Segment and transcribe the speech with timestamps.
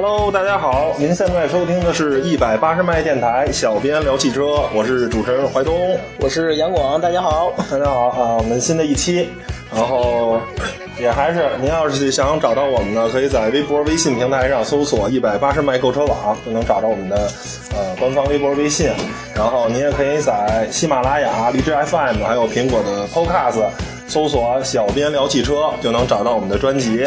[0.00, 9.28] Hello，大家好，您现在收听的是一百八十迈电台，小编聊汽车，我是主持人怀东，我是杨广，大家好，大家好啊，我们新的一期，
[9.74, 10.40] 然后
[11.00, 17.28] 也还是您要是想找到我们呢，可以在微博、微信平台上搜索“一百八十迈购车网”，就能找到我们的
[17.76, 18.88] 呃官方微博、微信，
[19.34, 23.68] 然后您也可以在喜马拉雅、荔枝 FM 还有苹果的 Podcast
[24.06, 27.04] 搜索“小编聊汽车”，就能找到我们的专辑。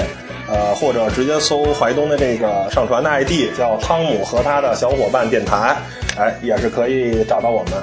[0.52, 5.78] 呃，或者直接搜怀东的这个上传的 ID，叫汤姆和他的小伙伴电台，
[6.18, 7.74] 哎，也是可以找到我们。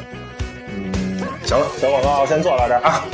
[0.77, 3.05] 嗯，行了，小广告先做到这儿啊。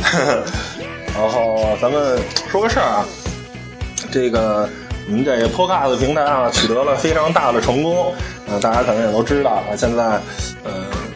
[1.15, 2.19] 然后咱们
[2.51, 3.07] 说个事儿啊，
[4.11, 4.69] 这个
[5.07, 8.13] 我们这 Podcast 平台啊取得了非常大的成功，
[8.51, 10.03] 呃，大家可能也都知道啊，现在
[10.65, 10.73] 呃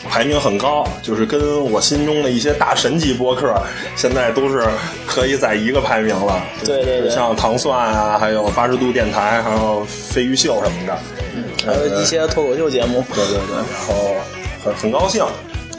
[0.08, 3.54] 排名很高，就是跟我心中的一些大神级播客，
[3.94, 4.66] 现在都是
[5.06, 6.42] 可以在一个排名了。
[6.64, 10.98] 对对对，像糖蒜啊，还有八十度电台，还有飞鱼秀什么的，
[11.64, 13.04] 还有一些脱口秀节目。
[13.14, 14.16] 对对对，然后
[14.64, 15.24] 很很高兴。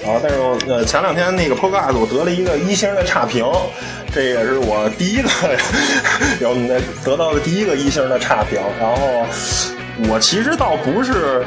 [0.02, 0.40] 然后，但是
[0.72, 3.46] 呃，前两天那个 Podcast 我得了一个一星的差评，
[4.14, 5.30] 这也是我第一个
[6.40, 8.58] 有那得到的第一个一星的差评。
[8.80, 9.26] 然后
[10.10, 11.44] 我其实倒不是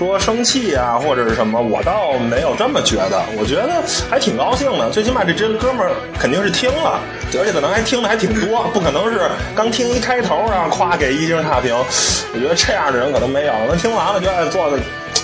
[0.00, 3.22] 说生气啊或者是什么，我倒没有这么觉得。
[3.38, 6.98] 我觉得还挺高兴的，最起码这这哥们儿肯定是听了，
[7.38, 9.20] 而且可能还听的还挺多，不可能是
[9.54, 11.76] 刚听一开头然后夸给一星差评。
[11.76, 14.78] 我觉得这样的人可能没有，能听完了觉得做的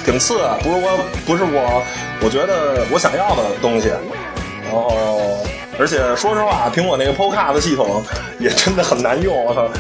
[0.05, 1.83] 挺次，不是我不是我。
[2.21, 4.93] 我觉得我想要的东西，然后，
[5.79, 8.05] 而且说实话，苹果那个 Podcast 系统
[8.39, 9.71] 也真的很难用，我操，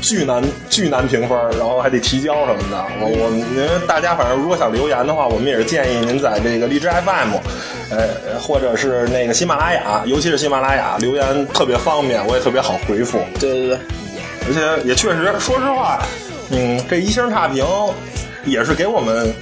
[0.00, 2.84] 巨难巨难评分，然后还得提交什么的。
[3.00, 7.36] 我我您大家反正如果想留言的话，我们也是建议您在这个荔枝 FM，
[7.90, 13.20] 呃，或者是那个喜马拉雅，尤其是喜马拉雅留言特别方便，我也特别好回复。
[13.40, 13.78] 对对对，
[14.46, 16.00] 而且也确实，说实话，
[16.50, 17.64] 嗯，这一星差评
[18.44, 19.32] 也是给我们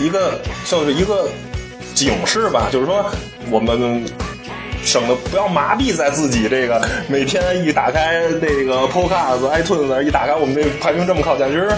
[0.00, 1.28] 一个就是一个。
[1.92, 3.04] 警示吧，就是说
[3.50, 4.02] 我们
[4.84, 11.48] 省得不要麻痹在自己这个每天一打开那个 Podcast、iTunes 一打开我们这排名这么靠前。
[11.50, 11.68] 其实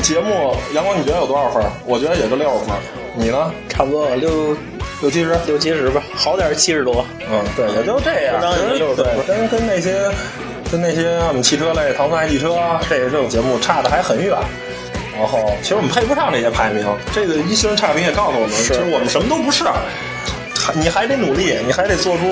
[0.00, 1.62] 节目阳光你觉得有多少分？
[1.84, 2.74] 我觉得也就六十分。
[3.14, 3.52] 你呢？
[3.68, 4.56] 差不多六
[5.02, 7.04] 六七十，六七十吧，好点七十多。
[7.30, 8.40] 嗯，对，也就这样。
[8.96, 10.10] 对，跟跟那些
[10.70, 12.56] 跟那些我们汽车类、唐爱汽车
[12.88, 14.34] 这这种节目差的还很远。
[15.14, 16.86] 然后，其实我们配不上这些排名。
[17.14, 19.62] 这个一星差评也告诉我们，其实我们什么都不是。
[20.62, 22.22] 还你还得努力，你还得做出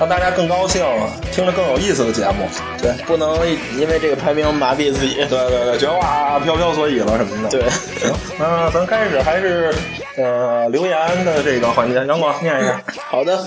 [0.00, 0.82] 让大家更高兴、
[1.30, 2.48] 听着更有意思的节目。
[2.80, 3.46] 对，不能
[3.78, 5.16] 因为这个排名麻痹自己。
[5.16, 7.50] 对对对，觉得哇飘飘所以了什么的。
[7.50, 7.62] 对，
[8.00, 9.74] 行，那咱开始还是
[10.16, 12.82] 呃留言的这个环节，杨广念一下。
[13.10, 13.46] 好的，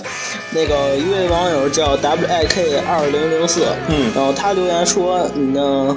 [0.52, 5.96] 那个一位网友叫 W I K 二零零四，嗯，然后他留言说，你呢？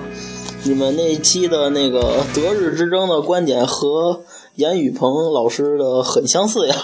[0.64, 4.22] 你们那一期的那个德日之争的观点和
[4.54, 6.76] 严雨鹏老师的很相似呀，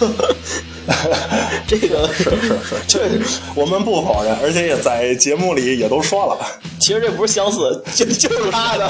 [1.66, 3.20] 这个是是是，确实
[3.54, 6.38] 我们不否认，而且也在节目里也都说了。
[6.78, 8.88] 其实这不是相似，就就是他的。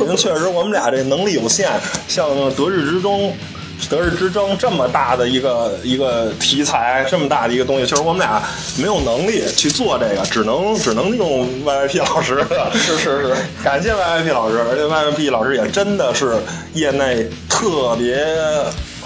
[0.00, 1.70] 因为确实我们俩这能力有限，
[2.08, 3.32] 像德日之中。
[3.90, 8.42] 德日之争这么大的一个一个题材，这么大的一个东西，就是我们俩
[8.78, 12.42] 没有能力去做这个，只能只能用 YYP 老师。
[12.72, 16.36] 是是是， 感谢 YYP 老师，而且 YYP 老师也真的是
[16.72, 18.16] 业内特别。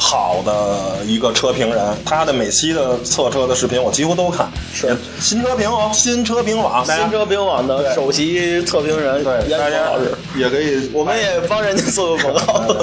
[0.01, 4.49] 好的一个车评人，他的每期的测车的视频我几乎都看。
[4.75, 12.75] 是新车评哦，新车评网，新车评网的首席测评人，对，大家老师也可以，我们也帮人家做个广告。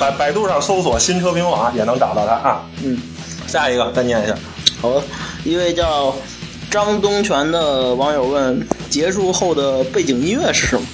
[0.00, 2.62] 百百度上搜索“新车评网”也能找到他啊。
[2.82, 3.00] 嗯，
[3.46, 4.36] 下一个再念一下。
[4.82, 5.00] 好，
[5.44, 6.14] 一位叫
[6.68, 10.84] 张东泉的网友问：结束后的背景音乐是什么？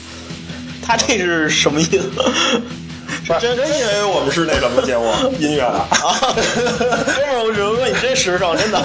[0.84, 2.10] 他这是什么意思？
[3.40, 5.04] 真真以为我们是那什么节目
[5.38, 6.34] 音乐的啊？
[6.34, 8.82] 哥们儿，我只能说你真时尚，真的。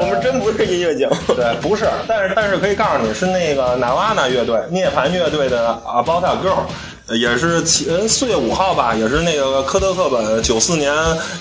[0.00, 1.88] 我们真不是音乐节目，对，不是。
[2.06, 10.92] 但是但是可以告诉你是那个纳瓦纳乐队涅槃乐队的啊，About a Girl，也是七四月五号吧，也是那个科特克本九四年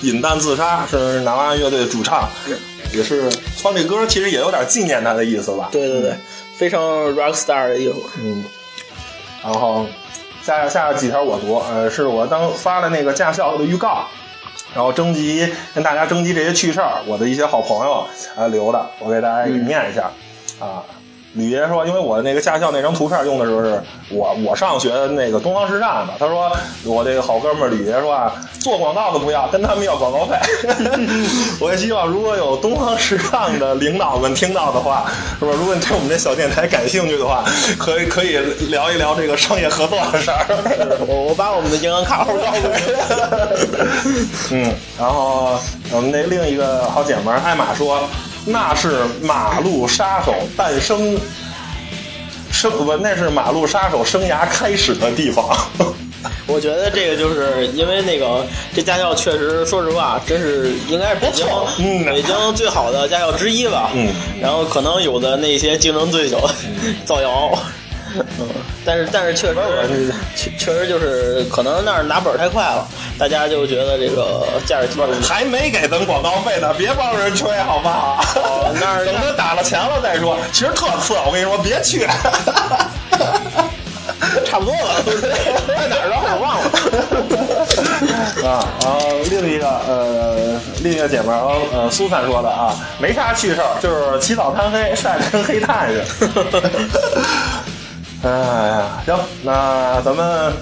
[0.01, 2.29] 饮弹自杀，是南瓦纳乐队的主唱，
[2.93, 5.69] 也是放这歌，其实也有点纪念他的意思吧？
[5.71, 6.15] 对对对，
[6.57, 6.81] 非常
[7.15, 7.95] rock star 的意思。
[8.21, 8.43] 嗯，
[9.43, 9.85] 然后。
[10.43, 14.03] 下下几条我读，呃，是我当发了那个驾校的预告，
[14.75, 18.05] 然后征集跟大家征集这些趣事儿，我的一些好朋友
[18.35, 20.11] 啊留的，我给大家给念一下
[20.59, 20.83] 啊。
[21.33, 26.51] 吕爷说，因为我那个驾校那张图片用的时候是我我上学那个东方时尚的，他说
[26.83, 30.35] 我这个好哥们儿吕爷说啊，做广告的不要，跟他们要广告费。
[31.59, 35.05] 我也希望如果有东方时尚的领导们听到的话，
[35.39, 35.51] 是吧？
[35.57, 37.43] 如果你对我们这小电台感兴趣的话，
[37.79, 38.37] 可以可以
[38.69, 40.45] 聊一聊这个商业合作的事儿。
[41.07, 42.73] 我我把我们的银行卡号告诉你。
[44.51, 45.57] 嗯，然后
[45.91, 47.99] 我们那另一个好姐们儿艾玛说，
[48.45, 51.17] 那是马路杀手诞生
[52.51, 55.45] 生不，那是马路杀手生涯开始的地方。
[56.45, 61.45] 我觉得这个就是因为那个这驾校确实，说实话，真是应该是北京
[61.79, 63.91] 嗯北京最好的驾校之一吧。
[63.93, 64.09] 嗯，
[64.41, 66.49] 然后可能有的那些竞争对手
[67.05, 67.57] 造谣。
[68.15, 68.47] 嗯，
[68.85, 69.55] 但是但是确实
[70.35, 72.87] 确确实就是可能那儿拿本儿太快了，
[73.17, 78.23] 大家就觉得这个驾驶技术还没给咱广告费呢，别帮人吹好不好？
[78.79, 80.37] 那儿 等他打了钱了再说。
[80.51, 82.07] 其实特次，我跟你说，别去。
[84.45, 85.03] 差不多了，
[85.67, 86.65] 在哪儿了我忘了。
[88.47, 88.99] 啊，然后
[89.29, 91.39] 另一个呃，另一个姐们儿
[91.73, 96.61] 呃，苏灿说的啊，没啥趣事儿，就是起早贪黑，晒得跟黑炭似的。
[98.23, 100.53] 哎呀，行，那咱们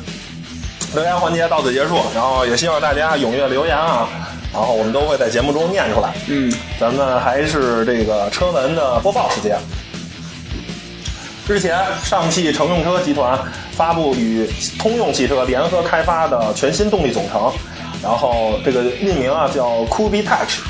[0.96, 4.10] 留言环节到此结束，然后也希望大家踊跃留言啊，
[4.52, 6.12] 然后我们都会在节目中念出来。
[6.28, 9.60] 嗯，咱们还是这个车闻的播报时间。
[11.46, 13.38] 之前，上汽乘用车集团
[13.74, 14.50] 发布与
[14.80, 17.52] 通用汽车联合开发的全新动力总成，
[18.02, 20.62] 然后这个命名啊叫 Kubi Touch，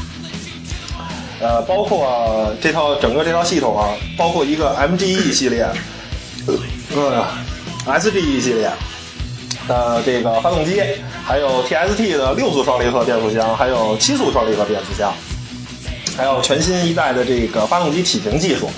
[1.39, 5.65] 呃，包括这套整个这套系统啊，包括一个 MGE 系列，
[6.93, 7.25] 呃
[7.99, 8.69] ，SGE 系列
[9.67, 10.81] 的这个发动机，
[11.25, 15.13] 还有 TST 的六速双离合变速箱，还有七速双离合变速箱，
[16.17, 18.69] 还有全新一代的这个发动机体型技术。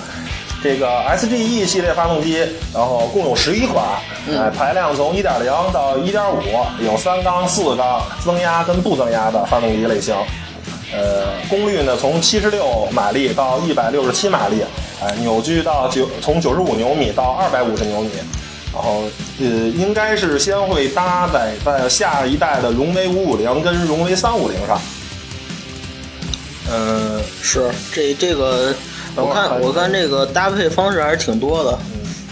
[0.62, 2.38] 这个 SGE 系列发动机，
[2.72, 3.84] 然后共有十一款，
[4.26, 6.40] 呃，排量从一点零到一点五
[6.82, 10.14] 有三缸、四缸、增压跟不增压的发动机类型。
[10.96, 14.62] 呃，功率呢从七十六马力到一百六十七马力，
[15.02, 18.10] 哎、扭矩到九从九十五牛米到二百五十牛米。
[18.72, 19.04] 然后，
[19.38, 24.80] 呃，应该是先会搭载在下一代的荣威五五零跟荣威三五零上。
[26.72, 28.74] 嗯、是这这个，
[29.14, 31.78] 我看我看这个搭配方式还是挺多的。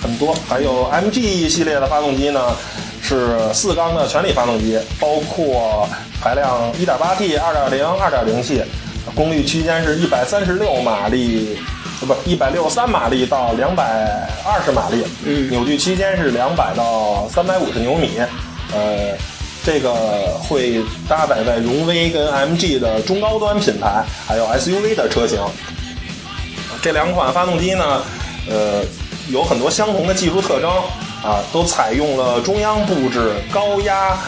[0.03, 2.41] 很多，还有 MG 系列的发动机呢，
[3.03, 5.87] 是四缸的全力发动机，包括
[6.21, 8.63] 排量 1.8T、2.0、2.0T，
[9.15, 11.59] 功率区间是136马力，
[12.01, 18.19] 呃不163马力到220马力，嗯扭矩区间是200到350牛米，
[18.73, 19.17] 呃。
[19.65, 19.95] 这个
[20.49, 25.39] 会搭载在荣威跟 MG 的中高端品牌，还有 SUV 的车型。
[26.83, 28.03] 这两款发动机呢，
[28.51, 28.83] 呃，
[29.29, 30.69] 有很多相同的技术特征
[31.23, 34.19] 啊，都采用了中央布置、高压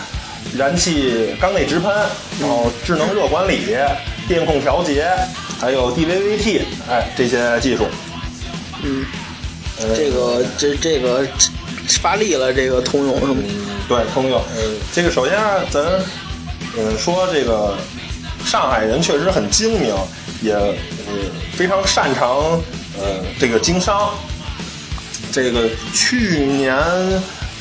[0.57, 1.93] 燃气缸内直喷，
[2.41, 3.77] 然后智能热管理、
[4.29, 5.09] 电控调节，
[5.61, 7.87] 还有 DVVT，哎，这些技术。
[8.85, 9.05] 嗯，
[9.81, 11.27] 呃这个这这个
[12.01, 13.43] 发力了，这个通用是吗？
[13.89, 14.41] 对，通用。
[14.57, 15.83] 嗯，这个首先啊，咱
[16.79, 17.77] 嗯说这个
[18.45, 19.95] 上海人确实很精明，
[20.43, 22.61] 也嗯非常擅长
[22.99, 24.15] 呃这个经商。
[25.35, 26.77] 这个去年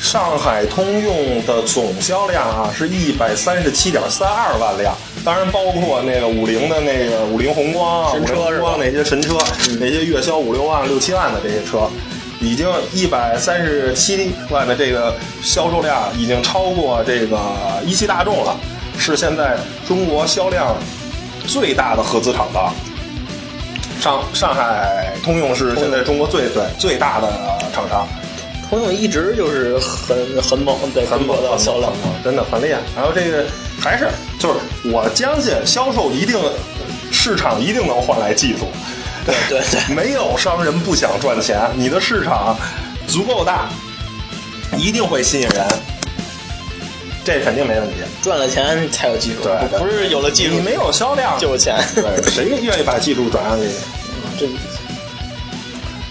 [0.00, 9.36] 上海通用的总销量啊是一百三十七点三二万辆，当然包括那个五菱的那个五菱宏光、神车菱宏光那些神车，
[9.80, 11.90] 那些月销五六万、六七万的这些车。
[12.40, 15.12] 已经一百三十七万的这个
[15.42, 17.36] 销售量，已经超过这个
[17.84, 18.56] 一汽大众了，
[18.98, 19.56] 是现在
[19.88, 20.76] 中国销量
[21.46, 22.72] 最大的合资厂商。
[24.00, 27.32] 上上海通用是现在中国最最最大的
[27.72, 28.06] 厂商，
[28.68, 31.92] 通用一直就是很很猛，在中国的销量。
[32.22, 32.80] 真的很厉害。
[32.96, 33.44] 然后这个
[33.80, 34.08] 还是
[34.38, 34.58] 就是
[34.90, 36.38] 我相信销售一定
[37.10, 38.66] 市场一定能换来技术。
[39.26, 42.56] 对对对， 没有商人不想赚钱，你的市场
[43.06, 43.68] 足够大，
[44.76, 45.66] 一定会吸引人，
[47.24, 47.94] 这肯定没问题。
[48.22, 51.76] 赚了钱才有技术，对对不是有了技术你没有销量就有钱。
[51.94, 53.72] 对，谁愿意把技术转让给你？
[54.38, 54.46] 这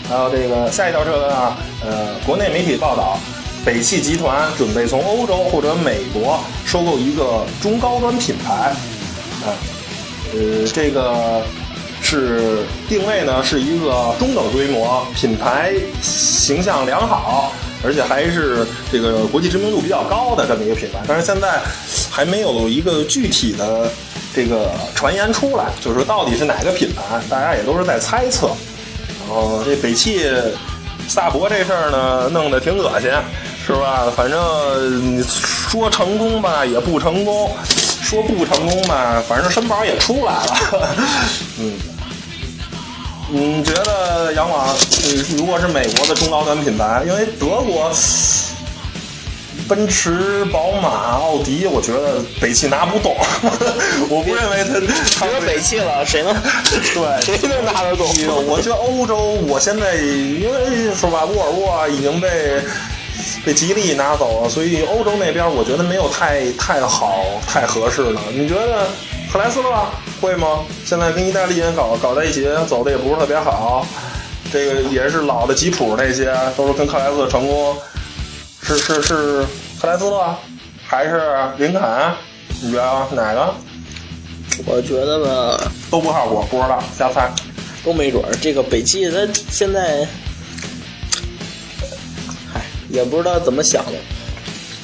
[0.10, 3.17] 还有这个下一条车闻啊，呃，国内媒体报道，
[3.63, 8.53] 北汽集团准备从欧洲或者美国收购一个中高端品牌，
[9.46, 9.55] 啊，
[10.34, 11.41] 呃，这个
[12.01, 21.59] 是定位呢是一个中等规模，品牌形象良好，而且还是这个国际知名度比较高的这么一个品牌，但是现在
[22.09, 23.91] 还没有一个具体的
[24.33, 28.47] 这个传言出来，就是到底是哪个品牌，大家也都是在猜测。
[29.19, 30.29] 然后这北汽
[31.07, 33.09] 萨博这事儿呢，弄得挺恶心，
[33.65, 34.11] 是吧？
[34.15, 37.49] 反正你说成功吧，也不成功；
[38.01, 40.89] 说不成功吧，反正身宝也出来了。
[41.59, 41.73] 嗯，
[43.33, 44.67] 你觉得杨广，
[45.05, 47.91] 嗯如果是美国的中高端品牌，因为德国。
[49.65, 53.15] 奔驰、宝马、奥迪，我觉得北汽拿不动。
[54.09, 54.73] 我不认为他，
[55.17, 56.35] 他别说北汽了，谁能？
[56.93, 58.05] 对， 谁能拿得动？
[58.45, 59.15] 我觉得欧洲，
[59.47, 62.61] 我现在因为说吧，沃尔沃已经被
[63.45, 68.19] 被吉利拿走了，所以欧洲那边我觉得没有太太好、太合适的。
[68.33, 68.89] 你觉得
[69.33, 69.71] 克莱斯勒
[70.21, 70.59] 会吗？
[70.85, 73.83] 现在跟意大利人搞搞在一起，走的也不是特别好。
[74.51, 77.75] 这个也是老的吉普那些，都是跟克莱斯勒成功。
[78.61, 79.43] 是是是
[79.81, 80.35] 克莱斯勒
[80.85, 81.19] 还是
[81.57, 81.81] 林肯？
[82.61, 83.55] 你觉得哪个？
[84.67, 85.59] 我觉得吧，
[85.89, 87.27] 都不靠谱，不知道，瞎猜。
[87.83, 88.31] 都没准儿。
[88.39, 90.07] 这个北汽它现在，
[92.53, 93.93] 嗨，也不知道怎么想的。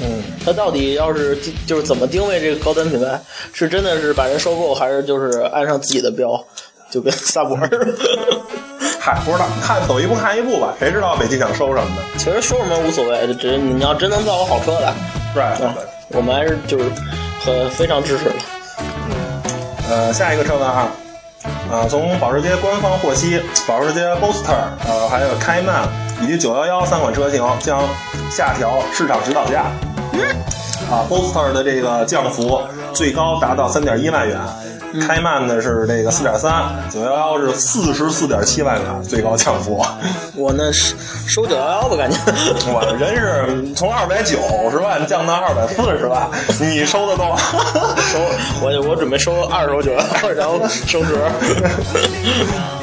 [0.02, 1.38] 嗯，它到底要是
[1.68, 3.20] 就是怎么定位这个高端品牌？
[3.54, 6.42] 是真的是把人收购，还是就是按上自己的标，
[6.90, 7.88] 就跟萨博似的？
[9.02, 12.02] 嗨，不知道，看走一步看一步吧，谁知道北汽想收什么呢？
[12.18, 14.94] 其实收什么无所谓，只你要真能造个好车来，
[15.34, 15.76] 对啊，
[16.10, 16.86] 我们还是就是
[17.44, 18.36] 很非常支持的。
[19.90, 20.92] 呃，下一个车呢啊，
[21.72, 25.90] 啊，从保时捷官方获悉，保时捷 Boxster，呃，还有开曼
[26.22, 27.82] 以及911三款车型将
[28.30, 29.66] 下调市场指导价。
[30.90, 32.62] 啊，Boxster 的这个降幅
[32.94, 34.38] 最高达到三点一万元。
[35.06, 39.86] 开曼的是这个四点三，九幺幺是四十四点七万元最高降幅。
[40.34, 40.96] 我那是
[41.28, 42.18] 收九幺幺吧，感觉。
[42.66, 44.40] 我人是从二百九
[44.72, 46.28] 十万降到二百四十万，
[46.60, 47.38] 你收的多？
[47.38, 48.20] 收
[48.64, 51.16] 我我准备收二手九幺幺，然后升值。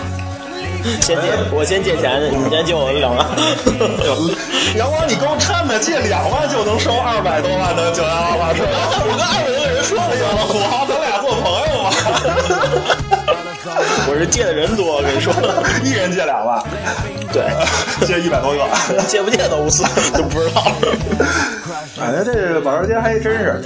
[1.00, 3.26] 先借，我先借钱，你先借我两万。
[4.76, 8.52] 阳光，你够趁的，借两万就能收二百多万的九幺幺吧？
[8.54, 8.68] 是吧？
[9.06, 10.10] 我跟二百多个人说了，
[10.48, 11.90] 土豪，咱俩做朋友吧。
[14.08, 15.32] 我是借的人多，我跟你说，
[15.82, 16.62] 一人借两万，
[17.32, 17.42] 对，
[18.06, 18.66] 借一百多个，
[19.06, 20.72] 借不借都无所谓，就不知道了。
[21.98, 23.62] 感觉这个保时捷还真是，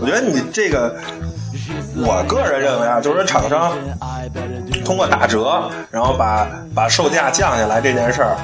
[0.00, 0.94] 我觉得你这个。
[1.96, 3.72] 我个人认为啊，就是厂商
[4.84, 8.36] 通过打折，然后把把售价降下来这件事儿，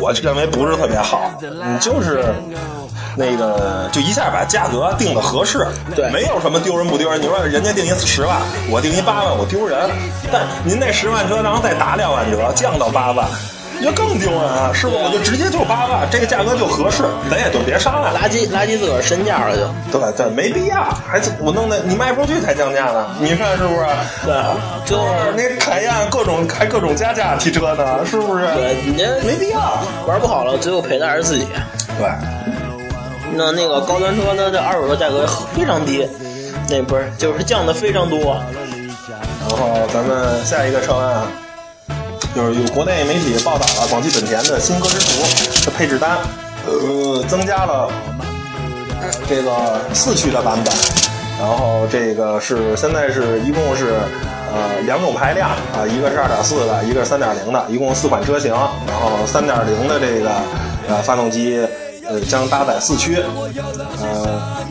[0.00, 1.30] 我认为不是特别好。
[1.40, 2.34] 你就是
[3.16, 7.20] 那个，就一下把价格定的合适，对，没有什么丢人不丢人。
[7.20, 9.88] 你说人家定一十万，我定一八万，我丢人。
[10.32, 13.28] 但您那十万车，然后再打两万折，降到八万。
[13.84, 14.94] 那更丢人啊，是不？
[14.96, 23.86] 我就直接就八万，这个价格就合适，咱也就别商量，垃圾垃圾自个儿身价了就，对对，没必要，还我弄的你卖不出去才降价呢，你看是不是？
[24.24, 24.34] 对，
[24.86, 28.46] 就是那凯宴各种还各种加价提车呢，是不是？
[28.54, 31.46] 对，你这没必要，玩不好了，最后赔的还是自己。
[31.98, 32.08] 对，
[33.34, 36.08] 那那个高端车呢，这二手车价格非常低，
[36.70, 38.42] 那不是就是降的非常多。
[39.46, 41.26] 然后咱们下一个车啊。
[42.34, 45.22] 就是有国内媒体报道了，广汽本田的新歌之图
[45.64, 46.18] 的配置单，
[46.66, 47.88] 呃，增加了
[49.28, 50.74] 这个四驱的版本，
[51.38, 53.94] 然后这个是现在是一共是
[54.52, 60.30] 呃两种排量啊，一个是二点四的，一个是三点零的，一共四款车型，然后三点零的这个
[60.88, 61.64] 呃发动机
[62.08, 63.22] 呃将搭载四驱，
[64.02, 64.64] 呃。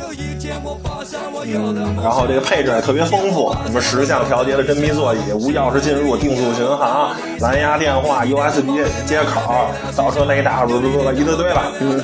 [1.46, 11.72] 嗯，然后这个配置也特别丰富，什么十项调节的真皮座椅、无钥匙进入、定速巡航、蓝牙电话、USB 接口、倒车雷达，不不不，一大堆了。
[11.80, 12.04] 嗯，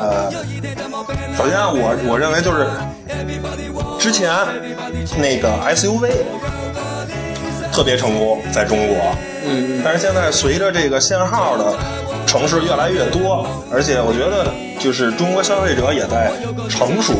[0.00, 0.30] 呃，
[1.36, 2.66] 首先我我认为就是
[3.98, 4.30] 之前
[5.18, 6.10] 那个 SUV
[7.72, 8.96] 特别成功在中国，
[9.46, 11.74] 嗯，但是现在随着这个限号的
[12.26, 16.32] 城市越来越多，而且我觉得就是中国消费者也在
[16.68, 17.14] 成熟。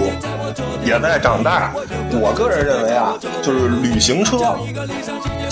[0.85, 1.73] 也在长大，
[2.13, 4.39] 我个人认为啊，就是旅行车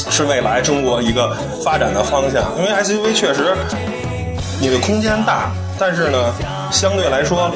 [0.09, 2.45] 是未来中国一个发展的方向。
[2.57, 3.53] 因为 SUV 确实
[4.61, 6.33] 你的空间大，但是呢，
[6.71, 7.51] 相对来说，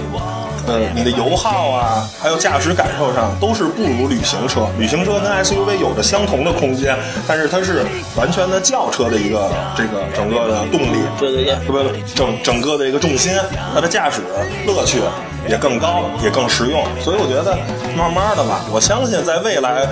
[0.69, 4.69] 呃，你的油耗啊，还有驾驶感受上都是不如旅行车。
[4.79, 6.97] 旅行车跟 SUV 有着相同的空间，
[7.27, 7.85] 但是它是
[8.17, 11.79] 完全的轿车的一个这个整个的动力，对对对，不不，
[12.15, 13.33] 整整个的一个重心，
[13.75, 14.21] 它的驾驶
[14.67, 15.01] 乐趣。
[15.49, 17.57] 也更高，也更实用，所以我觉得
[17.97, 19.87] 慢慢的吧，我相信在未来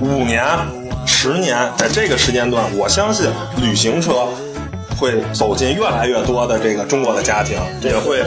[0.00, 0.42] 五年、
[1.04, 3.26] 十年，在这个时间段，我相信
[3.60, 4.26] 旅行车
[4.98, 8.18] 会走进越来越多的这个中国的家庭，也会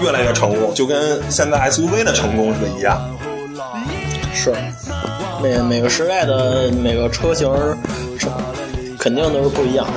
[0.00, 3.00] 越来越成功，就跟现在 SUV 的成功是一样。
[4.32, 4.54] 是，
[5.42, 7.50] 每每个时代的每个车型，
[8.96, 9.92] 肯定都是不一样的，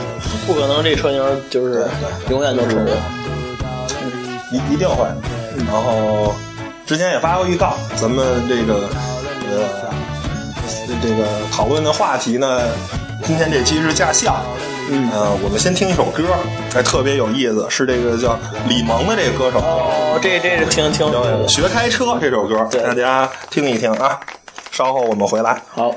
[0.48, 1.88] 不可能这车型就是
[2.30, 2.94] 永远都成功。
[4.52, 5.06] 一一定会。
[5.68, 6.34] 然后
[6.86, 8.90] 之前也发过预告，咱们这个
[9.52, 9.64] 呃
[11.02, 12.62] 这个讨论的话题呢，
[13.24, 14.44] 今天这期是驾校。
[14.90, 16.24] 嗯呃，我们先听一首歌，
[16.76, 18.38] 哎，特别有意思，是这个叫
[18.68, 19.60] 李萌的这个歌手。
[19.60, 21.08] 哦，这这是听听
[21.48, 24.20] 《学开车》这首歌，对大家听一听啊。
[24.72, 25.62] 稍后我们回来。
[25.70, 25.94] 好。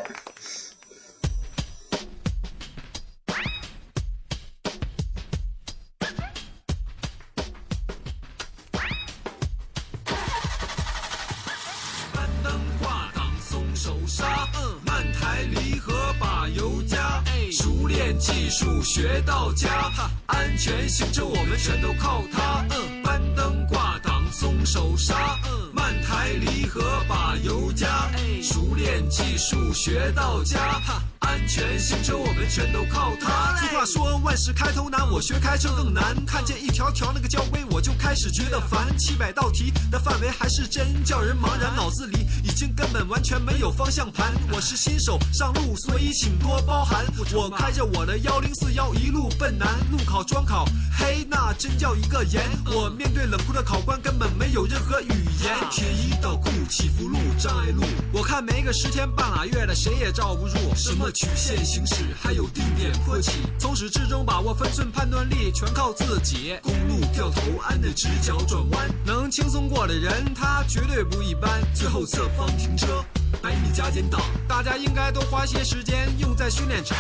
[20.57, 28.11] 全行车我们全都靠它，嗯，搬灯挂挡松手刹，嗯，慢抬离合把油加，
[28.43, 31.03] 熟练技术学到家，哈。
[31.27, 33.57] 安全行车我们全都靠它。
[33.57, 36.15] 俗话说万事开头难，我学开车更难。
[36.25, 38.97] 看见一条条那个交规，我就开始觉得烦。
[38.97, 44.33] 七百道题的范围还是真叫人茫然，脑子里已经根本完全没有方向盘。
[44.53, 47.05] 我是新手上路，所以请多包涵。
[47.35, 50.65] 我开着我的幺零四幺一路奔南，路考专考，
[50.97, 52.49] 嘿，那真叫一个严。
[52.67, 55.09] 我面对冷酷的考官，根本没有任何语
[55.43, 55.57] 言。
[55.73, 60.57] 铁一道库起伏路障碍路，我看没个十天半拉月的，谁也罩不住。
[60.77, 66.55] 什么曲线行驶，还有定点坡起，从始至终把握分寸判断力，全靠自己。
[66.63, 71.63] 公路掉头安的直角转弯，能轻松过的人，他绝对不一般。
[71.73, 73.03] 最后侧方停车，
[73.41, 76.99] 百米加减档，大家应该都花些时间用在训练场。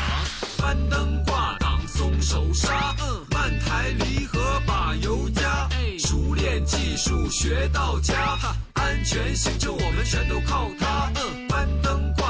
[0.56, 2.96] 翻灯挂档松手刹，
[3.30, 5.68] 慢抬离合把油加，
[5.98, 8.38] 熟练技术学到家，
[8.72, 12.25] 安全行车我们全都靠它，嗯，翻灯挂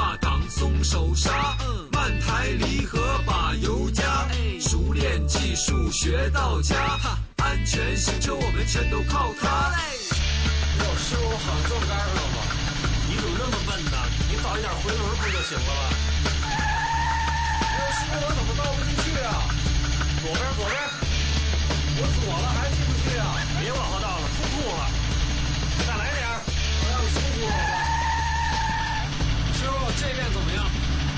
[0.57, 4.27] 松手刹，嗯，慢抬离合把油加，
[4.59, 6.97] 熟练技术学到家，
[7.37, 9.47] 安全行车我们全都靠它。
[10.79, 12.41] 哟，师傅，我好像撞杆了吗？
[13.07, 13.97] 你怎么那么笨呢？
[14.31, 15.93] 你早一点回轮不就行了吗？
[17.61, 19.45] 哟，师傅，我怎么倒不进去啊？
[20.25, 20.73] 左边，左边，
[22.01, 23.29] 我左了还进不去啊？
[23.61, 24.89] 别往后倒了，出库了。
[25.85, 26.41] 再来点儿，
[26.81, 27.86] 我让你出库了吧。
[29.97, 30.65] 这边怎么样？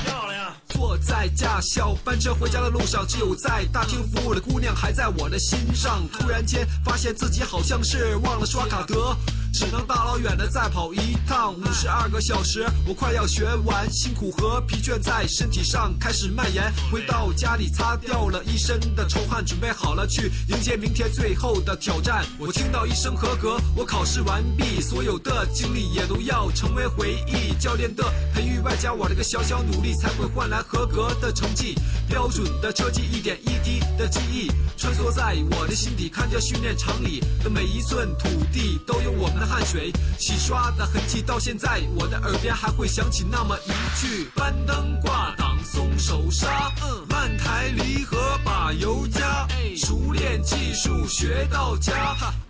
[0.06, 0.54] 漂亮。
[0.70, 6.08] 坐在驾校班车回家的路上，只有在大厅服务的姑娘还在我的心上。
[6.12, 9.16] 突然间发现自己好像是忘了刷卡得。
[9.52, 16.72] 只能大老远的再跑一趟，五十二个小时，我快要学完，辛苦和疲倦在身体上开始蔓延。
[16.92, 22.26] 回到家里，擦掉了一身的臭汗，准备好了去迎接明天最后的挑战。
[22.38, 27.54] 我听到一声合格，我考试完毕，所有的经历也都要成为回忆。
[27.60, 31.76] 教练的培育外加我这个小小努力，才会换来合格的成绩。
[32.08, 41.22] 标准的车技，一点一滴的记忆，穿梭在我的心底，看着训练场里的每一寸土地，都有我们的汗水洗刷的痕迹。
[41.22, 49.48] 到现在，我的耳边还会响起那么一句：翻灯挂档松手刹，嗯，慢抬离合把油加，
[49.78, 51.94] 熟练技术学到家，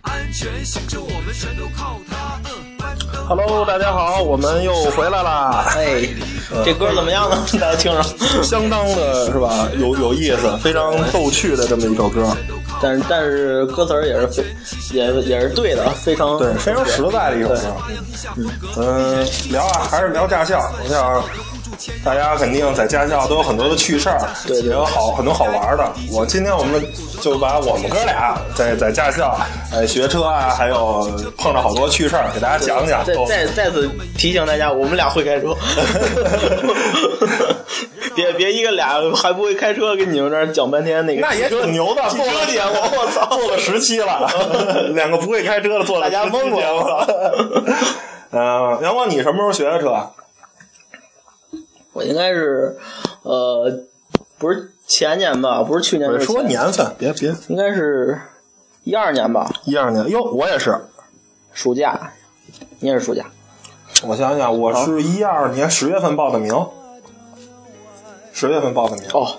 [0.02, 2.40] 安全行车我们全都靠它。
[3.28, 5.64] Hello，大家好，我们又回来啦。
[5.76, 6.08] 哎，
[6.64, 7.46] 这歌怎么样呢？
[7.60, 8.42] 大家听着。
[8.42, 9.68] 相当的是吧？
[9.78, 12.36] 有有意思，非常逗趣的这么一首歌，
[12.82, 14.44] 但是但是歌词儿也是非
[14.92, 17.76] 也也是对的，非常对，非常实在的一首歌。
[18.76, 20.60] 嗯，聊啊，还是聊驾校。
[20.82, 21.22] 我想
[22.04, 25.92] 大家肯定在驾校都有很多的趣事儿，对对也有好很多好玩的。
[26.12, 26.82] 我今天我们
[27.20, 29.36] 就把我们哥俩在在驾校
[29.72, 33.04] 哎学车啊，还有碰着好多趣事儿，给大家讲讲。
[33.04, 35.54] 再再再次提醒大家，我们俩会开车，
[38.14, 41.20] 别别一个俩还不会开车，跟你们这儿讲半天那个。
[41.22, 43.26] 那也挺牛的，做汽车了节目，我操！
[43.36, 44.28] 做了十期了，
[44.94, 47.06] 两个不会开车的做了大家懵了。
[48.32, 49.94] 嗯， 阳光，你什么时候学的车？
[51.92, 52.78] 啊我应该是，
[53.22, 53.80] 呃，
[54.38, 58.18] 不是前年吧，不是去年，说年份，别别，应该是
[58.84, 60.08] 一二年吧，一二年。
[60.08, 60.78] 哟，我也是。
[61.52, 62.12] 暑假，
[62.78, 63.26] 你也是暑假，
[64.04, 66.54] 我想想，我是一二年十月份报的名，
[68.32, 69.04] 十月份报的名。
[69.12, 69.38] 哦，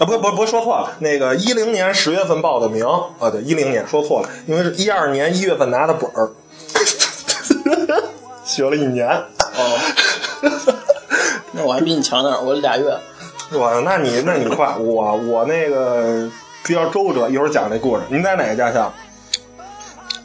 [0.00, 2.86] 啊，不不不，说错了，那个一零年十月份报的名
[3.18, 6.32] 啊，对，一零年说错了，因为是一二年一月份拿的本儿，
[8.46, 9.06] 学了一年。
[9.06, 9.78] 哦，
[11.56, 12.94] 那我还比你强点儿，我俩月。
[13.52, 16.28] 我，那你那你快，我我那个
[16.62, 18.02] 比较周折，一会儿讲这故事。
[18.10, 18.92] 您在哪个驾校？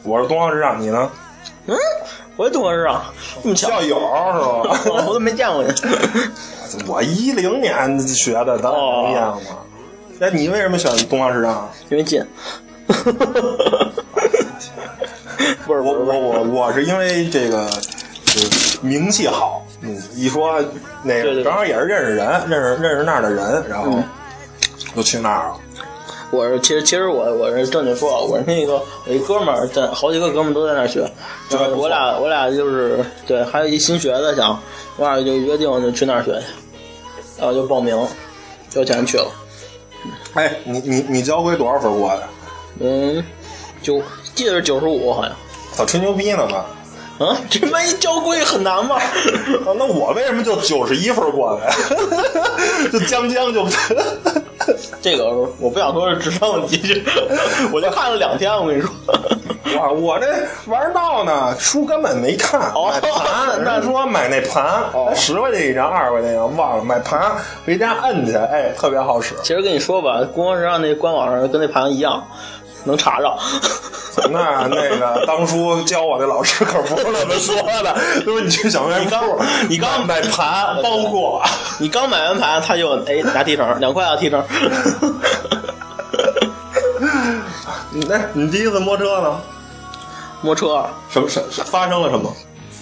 [0.02, 1.10] 我是东方时尚，你呢？
[1.66, 1.74] 嗯，
[2.36, 3.02] 我也东方市场，
[3.42, 4.02] 这么巧，校友是
[4.68, 4.80] 吧？
[5.06, 5.72] 我都没见过你。
[6.86, 9.58] 我一零年学的，当然能一样嘛。
[10.18, 11.70] 那你为什么选东方市场？
[11.88, 12.22] 因为近。
[15.64, 17.68] 不是我我我我是因为这个
[18.26, 20.62] 就是名气好，嗯，一说
[21.02, 24.04] 那个正好也是认识人，认识认识那儿的人，然后嗯
[24.94, 25.56] 就去那儿了。
[26.30, 31.06] 我是其实其实我我是正经说，我是那个我一哥们儿在好几个哥们儿都在那儿学，
[31.76, 34.58] 我俩我俩就是对，还有一新学的想，
[34.96, 36.46] 我俩就约定就去那儿学去，
[37.38, 37.98] 然后就报名，
[38.70, 39.30] 交钱去了，
[40.34, 42.22] 哎，你你你交规多少分过的？
[42.80, 43.22] 嗯，
[43.82, 44.00] 九
[44.34, 45.32] 记得是九十五好像，
[45.72, 46.64] 早吹牛逼呢嘛？
[47.18, 48.96] 啊，这万一交规很难吗？
[48.96, 51.74] 啊那我为什么就九十一分过的呀？
[52.92, 53.66] 就将将就。
[55.00, 57.02] 这个我不想说是智商问题，
[57.72, 58.90] 我就看了两天，我跟你说。
[59.74, 60.26] 我，我这
[60.66, 64.84] 玩闹呢，书根本没看，哦买盘，人家说买那盘，
[65.16, 67.32] 十块钱一张，二十块钱一张，忘了买盘，
[67.66, 69.34] 回家摁去，哎，特别好使。
[69.42, 72.24] 其实跟你说吧，公方时尚那官网上跟那盘一样，
[72.84, 73.36] 能查着。
[74.30, 79.14] 那那个 当初教我的老师可不是这么说的，都是你去小卖部，
[79.68, 81.42] 你刚买盘 包括，
[81.78, 84.42] 你刚买完盘，他就哎拿提成，两块啊提成。
[87.90, 89.40] 你 那你第一次摸车呢？
[90.42, 92.34] 摸车，什么什发生了什么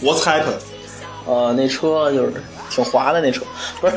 [0.02, 0.60] ？What's happened？
[1.26, 3.42] 呃，那车就是挺滑的那车，
[3.80, 3.96] 不是，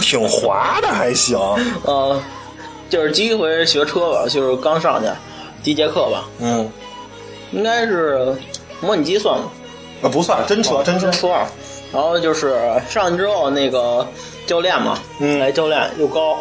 [0.00, 1.38] 挺滑的还行，
[1.84, 2.20] 呃，
[2.90, 5.08] 就是第一回学车吧，就是刚上去
[5.64, 6.70] 第一节课吧，嗯，
[7.50, 8.36] 应该是
[8.80, 9.50] 模拟机算吗？
[10.02, 11.46] 啊不算真车真车，初二，
[11.90, 14.06] 然后就是上去之后，那个
[14.46, 15.40] 教练嘛，嗯。
[15.40, 16.36] 哎，教练又高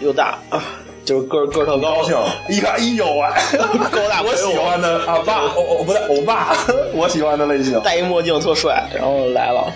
[0.00, 0.62] 又大，啊
[1.04, 2.16] 就是个个特高，高兴，
[2.48, 3.58] 一看，哎呦喂，
[3.90, 6.54] 高大 我喜欢的啊爸，哦哦不对，欧巴，
[6.94, 7.78] 我喜欢的类型。
[7.82, 9.72] 戴一墨镜特帅，然后来了，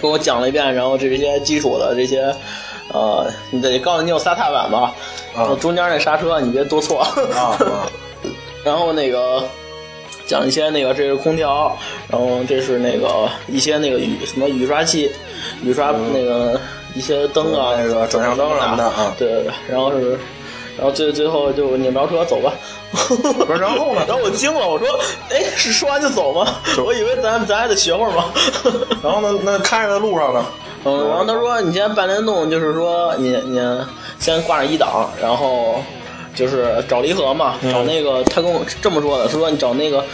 [0.00, 2.34] 给我讲了一遍，然后这些基础的这些，
[2.94, 4.94] 呃，你得告诉你有仨踏板吧，
[5.34, 7.90] 然后中间那刹车你别多错，啊啊。
[8.64, 9.42] 然后那个
[10.26, 11.76] 讲一些那个这是空调，
[12.08, 15.10] 然后这是那个一些那个雨什么雨刷器，
[15.62, 16.60] 雨刷那个
[16.94, 19.14] 一些灯啊，那个转向灯什么的啊。
[19.18, 20.18] 对对对，然后是。
[20.76, 22.52] 然后最最后就拧着车走吧，
[22.92, 24.02] 不是然后呢？
[24.06, 24.86] 然后我惊了，我说
[25.28, 26.46] ：“哎，是说完就走吗？
[26.86, 28.26] 我以为咱咱还得学会儿吗？”
[29.02, 30.44] 然后呢，那开着的路上呢，
[30.84, 33.60] 嗯，然后他说你先半联动，就是说你你
[34.18, 35.82] 先挂上一档，然后
[36.34, 40.04] 就是找离合嘛，找那个他跟我这么说的，他说你找那个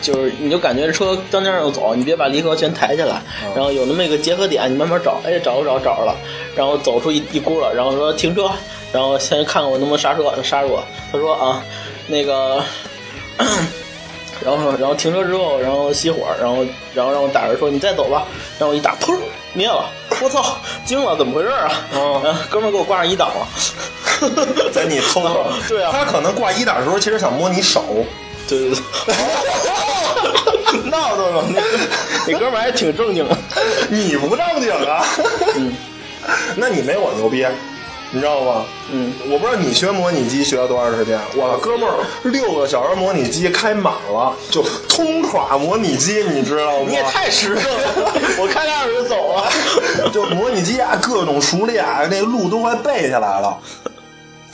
[0.00, 3.20] 就是你就感觉车当间要走，你别把离合全抬起来，
[3.54, 6.16] 然后有那么一个结合点，你慢慢找，哎找着找着找着了，
[6.56, 8.50] 然后走出一一轱辘，然后说停车，
[8.92, 11.62] 然后先看看我能不能刹车，刹住了，他说啊
[12.06, 12.62] 那个。
[14.44, 18.26] 然后，然后停车之后，然后熄火，然后，然后让我打着说你再走吧，
[18.58, 19.16] 然后我一打，砰，
[19.54, 19.88] 灭了，
[20.22, 21.70] 我操，惊了，怎么回事啊？
[21.94, 22.20] 哦。
[22.24, 23.46] 然后哥们儿给我挂上一档了，
[24.72, 25.90] 在你后头， 对啊。
[25.92, 27.82] 他可能挂一档的时候，其实想摸你手，
[28.48, 31.60] 对对对，闹着呢，那
[32.32, 33.36] 那哥们儿还挺正经的，
[33.90, 35.04] 你不正经啊？
[35.56, 35.74] 嗯。
[36.56, 37.46] 那你没我牛逼，
[38.14, 38.64] 你知道吗？
[38.92, 46.86] 嗯，我不知道你学模拟机学了多长时间，我哥们儿六个小时模拟机开满了，就通垮模拟机，你知道吗？
[46.86, 49.50] 你也太实诚了，我开两小时就走了。
[50.14, 53.58] 就模拟机啊，各种熟练啊，那路都快背下来了。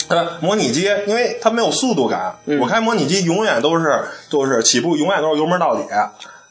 [0.09, 5.83] 呃，模拟机，因为它没有速度感，嗯我开模拟机永远都是就是起步，永远都是油门到底。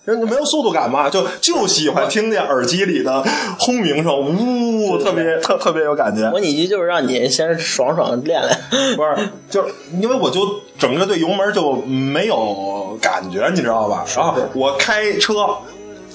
[0.10, 3.24] 人就没有速度感嘛，就就喜欢听见耳机里的
[3.60, 6.30] 轰鸣声，呜，特别特特别有感觉。
[6.30, 8.60] 模拟机就是让你先爽爽练练，
[8.98, 14.04] 不是，就是因为我就整个对油门就没有感觉，你知道吧？
[14.15, 15.34] 然后我开车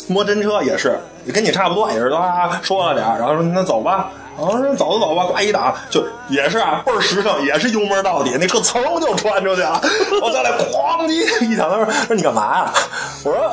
[0.08, 4.10] 摸真车也是，也跟你差不多，也是啊说了点，然后说那走吧。
[4.36, 9.80] 然后说走就走吧，挂一档就也是啊，倍儿实诚，也是油门到底，那车噌就穿出去了。
[10.20, 12.72] 我再来哐叽一响，他说说你干嘛呀？
[13.22, 13.52] 我说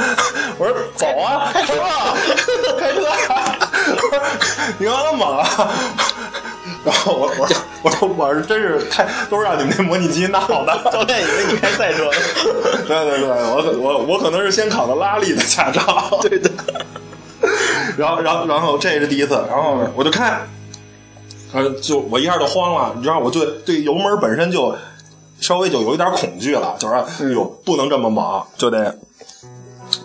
[0.58, 2.14] 我说走啊，开车啊，
[2.78, 3.58] 开车啊。
[3.86, 4.22] 我说
[4.78, 5.70] 你干嘛那么猛啊？
[6.84, 10.90] 然后我我说我说我是真是开都是让你们那模拟机闹的。
[10.90, 12.12] 教练以为你开赛车呢。
[12.86, 16.18] 对对对，我我我可能是先考的拉力的驾照。
[16.22, 16.50] 对的，
[17.96, 20.40] 然后然后然后这是第一次，然后我就开，
[21.52, 24.74] 呃，就我一下就慌了，你知道，我对对油门本身就
[25.40, 28.98] 稍微就有一点恐惧了，就是说哎呦不能这么猛，就得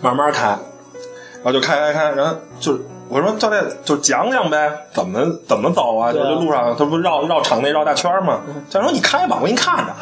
[0.06, 6.12] 慢慢开，然后就开开开，然后就是我说教练就讲讲呗，怎么怎么走啊？
[6.12, 8.40] 就这路上他不绕绕场内绕大圈吗？
[8.70, 9.92] 教练说你开吧，我给你看着。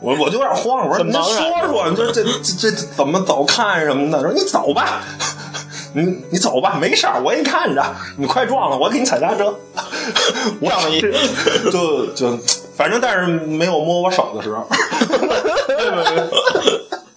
[0.00, 4.20] 我我就有点慌，我说您很茫然说说，你这这这这怎么走看什么的？
[4.20, 5.00] 说你走吧，
[5.92, 7.84] 你你走吧，没事儿，我给你看着，
[8.16, 9.54] 你快撞了，我给你踩刹车。
[10.60, 11.00] 我撞了一
[11.70, 12.36] 就就
[12.76, 14.66] 反正但是没有摸我手的时候。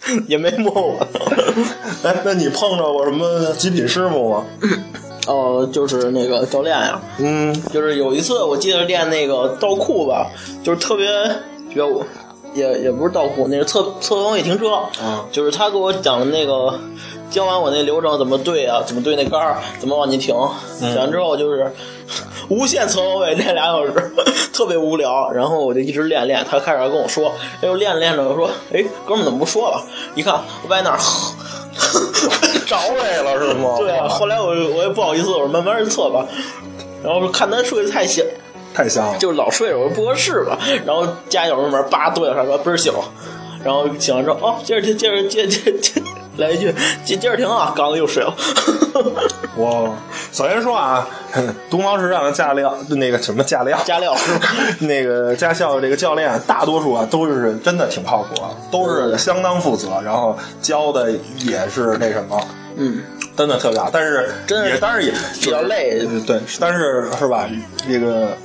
[0.28, 1.08] 也没摸我。
[2.04, 4.46] 哎，那你碰着过什么极品师傅吗？
[5.28, 10.28] 哦，就是那个教练呀，嗯就是有一次我记得练那个倒库吧，
[10.64, 11.06] 就是特别
[12.54, 16.80] 也也不是倒库，那是侧侧方位停车，啊就是他给我讲的那个。
[17.32, 18.84] 教完我那流程怎么对啊？
[18.86, 19.56] 怎么对那杆儿？
[19.80, 20.36] 怎么往进停？
[20.82, 21.72] 讲完之后就是
[22.52, 23.94] 无限侧方位练俩小时，
[24.54, 25.30] 特别无聊。
[25.32, 26.46] 然后我就一直练练。
[26.50, 29.84] 他开始还跟我说，哎呦练着练着，我说，哎，哥们怎么不说了？
[30.16, 30.98] 一看我在那儿，
[32.68, 33.76] 着累了是吗？
[33.78, 34.08] 对啊。
[34.08, 36.26] 后来我我也不好意思，我说慢慢测吧。
[37.04, 38.26] 然后看他睡得太香，
[38.74, 39.18] 太香了。
[39.18, 40.58] 就是老睡着，我说不合适吧。
[40.86, 42.94] 然后加小门门，叭跺脚刹车，嘣儿醒。
[43.64, 46.02] 然后醒了之后，哦，接着接，接着接接接，
[46.42, 46.74] 来一句，
[47.06, 47.72] 接接着停啊！
[47.74, 48.34] 刚刚又睡了。
[49.56, 49.96] 我
[50.34, 51.08] 首先说啊，
[51.70, 54.48] 东方时尚的驾料那个什么驾料驾料是吧？
[54.80, 58.36] 那个驾校的这个教练，大多数啊都是真的挺靠谱，
[58.70, 62.42] 都是相当负责，然后教的也是那什么，
[62.76, 63.02] 嗯，
[63.38, 63.90] 真的特别好。
[63.92, 66.06] 但是也当然也比较累。
[66.26, 67.48] 对，但是是吧？
[67.88, 68.36] 这个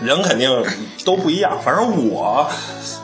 [0.00, 0.50] 人肯定
[1.04, 1.58] 都不一样。
[1.64, 2.48] 反正我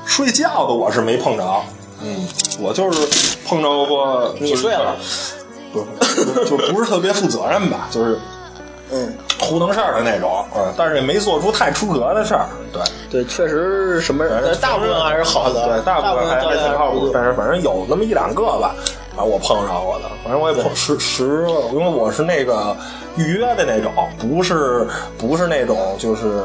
[0.06, 1.62] 睡觉的我是没碰着，
[2.02, 2.26] 嗯，
[2.60, 4.34] 我就是碰着过。
[4.40, 4.96] 你睡了？
[5.72, 8.18] 不是，就不是特别负责任吧，就是
[8.90, 12.82] 嗯，糊弄事儿的那种，嗯，但是也没做出太出格的事儿，对。
[13.08, 15.66] 对，确实是什么人，大部分还是好的。
[15.68, 18.74] 对，大部分还教练还挺靠谱，是但是反正有那么一两个吧，
[19.16, 22.76] 啊，我碰着过的，反正我也碰十十，因为我是那个
[23.16, 24.86] 预约的那种，不是
[25.18, 26.42] 不是那种就是。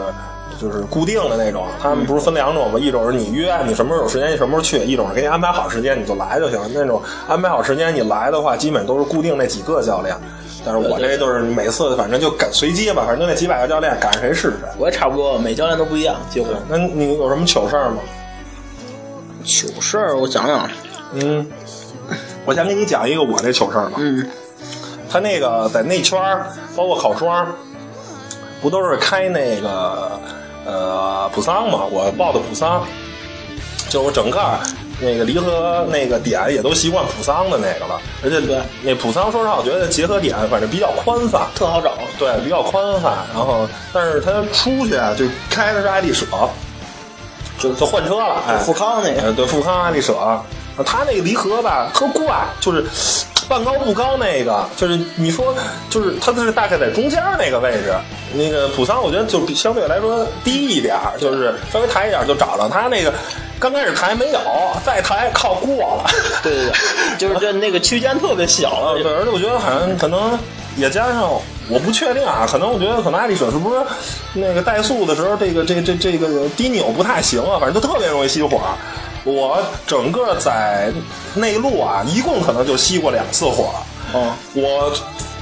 [0.60, 2.80] 就是固定的那种，他们不是分两种吗？
[2.80, 6.60] 一种是你约，你什么时候有时间你什么时候去；一种是给你安排好时间你就来就行。
[6.74, 10.16] 那种安排好时间你来的话，基本都是固定那几个教练。
[10.66, 14.70] 但是我这就是每次反正就赶随机吧，反正就那几百个教练赶上谁是谁。
[14.80, 16.48] 我也差不多，每教练都不一样，几乎。
[16.68, 17.98] 那你有什么糗事儿吗？
[19.44, 20.68] 糗事儿，我想想，
[21.14, 21.46] 嗯，
[22.46, 23.98] 我先给你讲一个我这糗事儿吧。
[23.98, 24.28] 嗯，
[25.08, 27.46] 他那个在内圈儿，包括烤双，
[28.60, 30.20] 不都是开那个
[30.66, 31.86] 呃普桑嘛？
[31.90, 32.84] 我报的普桑，
[33.90, 34.60] 就我整个
[35.00, 41.94] 那个离合那个点也都习惯普桑的那个了，而且对那普桑说实话，我觉得结合点反正比较宽泛，特好找。
[42.18, 43.26] 对，比较宽泛。
[43.34, 46.26] 然后，但是他出去啊，就开的是爱丽舍，
[47.60, 50.14] 就就换车了，哎，富康那个，呃，对，富康爱丽舍，
[50.84, 52.84] 他那个离合吧特怪，就是
[53.48, 55.54] 半高不高那个，就是你说
[55.90, 57.94] 就是它是大概在中间那个位置。
[58.34, 63.14] 那个普桑我觉得就比相对来说低一点儿，就是稍微抬一点儿就找着他那个。
[63.58, 64.40] 刚开始抬没有，
[64.86, 66.10] 再抬靠过了。
[66.44, 66.74] 对对对，
[67.18, 70.38] 就是这那个区间特别小啊，对，而且我觉得好像可能
[70.76, 71.32] 也加上，
[71.70, 73.82] 我不确定啊，可能我觉得可能爱丽舍是不是
[74.34, 78.60] 那个怠速的时候，这个这这这个低扭不太行啊，反正就特别容易熄火。
[79.26, 80.94] 我整个在
[81.34, 83.74] 内陆啊，一共可能就熄过两次火。
[84.14, 84.94] 嗯，我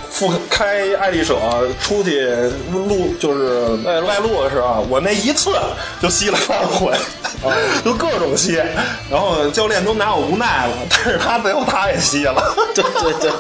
[0.10, 1.36] 复开爱丽舍
[1.82, 2.26] 出去
[2.72, 5.52] 路就是外外路的时候，我那一次
[6.02, 6.94] 就熄了三回，
[7.84, 8.64] 就各种熄，
[9.12, 12.56] 然后教练都拿我无奈了，但是他最后他也熄了。
[12.74, 13.32] 对 对对。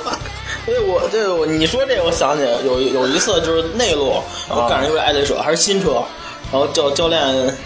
[0.66, 6.02] 所以我这个我你说这，我想起有有一次就是内陆，我赶上一位爱丽舍还是新车，
[6.54, 7.20] 然后教教练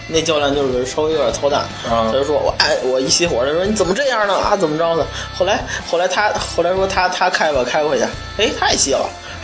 [0.07, 5.05] 那教练就是稍微有点操蛋，他就说我哎我一熄火，他说你怎么这样呢啊怎么着呢？
[5.37, 8.05] 后来后来他后来说他他开吧开回去，
[8.37, 9.09] 哎他也熄了。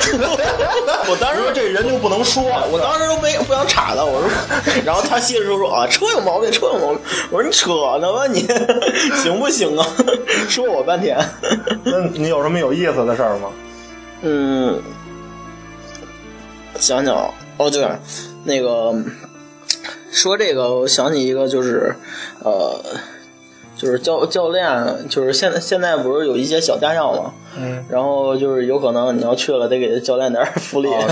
[1.08, 4.30] 我当时说这人就不能说， 我当时都没不想插他，我说，
[4.86, 8.48] 然后他歇着时候说啊车有毛病，车有毛病，我说你扯呢吧你，
[9.22, 9.86] 行不行啊？
[10.48, 11.18] 说我半天。
[11.84, 13.50] 那你有什么有意思的事儿吗？
[14.22, 14.82] 嗯，
[16.80, 17.14] 想想
[17.58, 17.86] 哦，对，
[18.44, 18.94] 那个
[20.14, 21.96] 说这个，我想起一个，就是
[22.44, 22.80] 呃，
[23.76, 27.34] 就是教教练，就是现在现在不是有一些小家校吗？
[27.56, 31.06] 嗯，然后就是有可能你要去了，得给教练点 福利啊，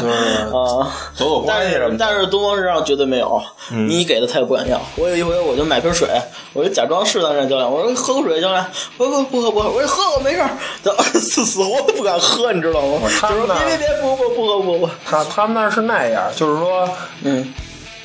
[1.15, 4.79] 走走关但系但是东方时尚绝对没有，你给的他也不敢要。
[4.97, 6.07] 我有一回我就买瓶水，
[6.53, 8.65] 我就假装试探着教练，我说喝口水，教练
[8.97, 10.49] 不不不喝不喝，我说喝吧没事儿，
[10.83, 13.07] 他 死死活不敢喝，你知道吗？
[13.19, 16.87] 他们别别别不不不喝不喝，他他们那儿是那样，就是说
[17.23, 17.53] 嗯。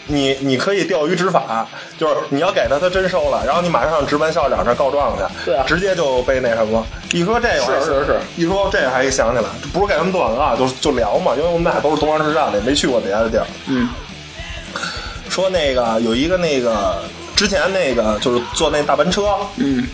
[0.06, 1.66] 你你可以钓鱼执法，
[1.98, 6.86] 就是你要给他，他真收了，然后你马上上值班校长那儿告状去，对啊直接就被那什么。
[7.12, 13.46] 一说这个，是是是，一说这个还想起来，不是给他们做广告，就就聊嘛，因为我们俩都是东方时尚的，也没去过别的地儿。
[13.66, 13.88] 嗯，
[15.28, 17.02] 说那个有一个那个
[17.34, 19.86] 之前那个就是坐那大班车，嗯，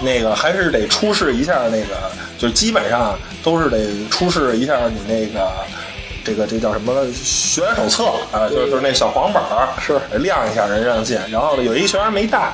[0.00, 5.50] 那个还是得出示一下那个，就是基本上都是得出示一下你那个
[6.30, 11.18] 这个这叫什么学员手册啊、就是就是那小黄本儿，是亮一下人让进。
[11.28, 12.52] 然后呢，有一学员没带。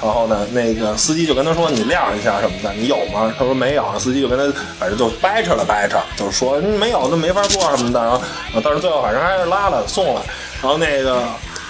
[0.00, 3.98] 然后呢，那个司机就跟他说：“你亮一下什么的，你有吗？”他说没有。
[3.98, 4.44] 司机就跟他
[4.78, 8.00] 反正就掰扯了掰扯，就是说嗯没有，那没法做什么的。
[8.00, 8.20] 然后，
[8.62, 10.22] 但是最后反正还是拉了送了。
[10.62, 11.22] 然后那个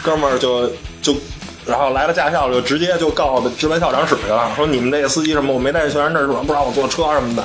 [0.02, 0.68] 哥们儿就
[1.00, 1.14] 就
[1.66, 7.42] 然后来了驾校就直接就告值班校长室去了，说你们那个司机什么我没带学员证，不让我坐车什么的，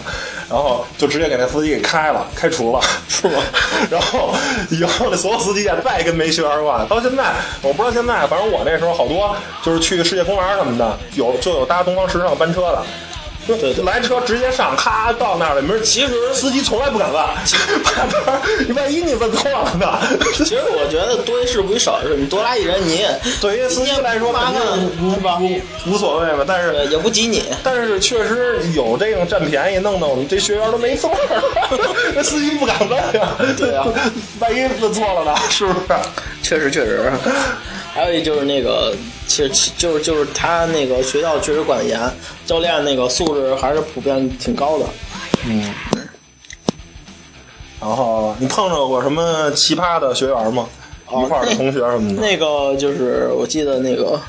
[0.50, 3.42] 然后就直接给那司机给开了，开除了， 是吗？
[3.90, 4.34] 然后
[4.70, 7.24] 以后那所有司机也再跟没学员过，到现在
[7.62, 12.84] 我不知道现在，反正我那时候好多就是去世界公园什么的，有就有搭东方时尚班车的。
[13.48, 15.80] 对对来车直接上，咔到那儿了。
[15.82, 17.22] 其实 司机从来不敢问，
[17.84, 20.00] 怕他，你万一你问错了呢？
[20.38, 24.62] 其实我觉得多一事不如少一事，你多拉一人你也 对于司机来说，麻烦
[25.02, 25.40] 无是吧？
[25.88, 27.44] 无所谓吧，但是也不挤你。
[27.64, 31.18] 但是确实有这种占便宜，弄得我们这学员都没座儿，
[32.16, 33.36] 那 司机不敢问呀。
[33.58, 33.88] 对啊，
[34.40, 35.36] 万一问错了呢？
[35.50, 36.00] 是不是？
[36.44, 37.12] 确实确实，
[37.94, 38.94] 还有一就是那个，
[39.32, 41.98] 其实其就是就是他那个学校确实管得严，
[42.46, 44.86] 教练那个素质还是普遍挺高的。
[45.46, 45.74] 嗯。
[47.80, 50.68] 然后你碰着过什么奇葩的学员吗？
[51.08, 52.22] 哦一块儿的同学什么的？
[52.22, 54.20] 那个就是我记得那个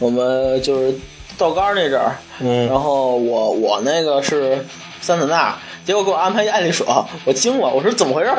[0.00, 0.92] 我们就是
[1.38, 4.66] 道杆儿那阵儿，嗯然后我我那个是
[5.00, 6.84] 三散大，结果给我安排一爱丽舍，
[7.24, 8.30] 我惊了，我说怎么回事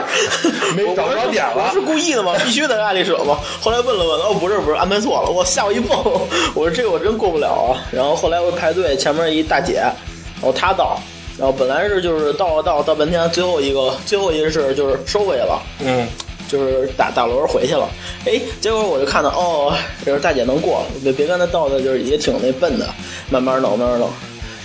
[0.76, 2.34] 没找着点了我是故意的吗？
[2.44, 3.38] 必须得是爱丽舍吗？
[3.62, 5.98] 后来问了问，哦不是不是，安排错了，我吓我一蹦，
[6.56, 7.84] 我说这个我真过不了啊。
[7.92, 11.00] 然后后来我排队，前面一大姐，然后她到。
[11.36, 16.08] 然后本来是就是到了到到半天，最后一个最后一个是就是收回去了，嗯，
[16.48, 17.90] 就是打打轮回去了。
[18.28, 19.74] 哎，结果我就看到哦，
[20.06, 22.88] 这是大姐能过，别别跟她倒的，就是也挺那笨的，
[23.32, 24.08] 慢慢弄慢慢弄。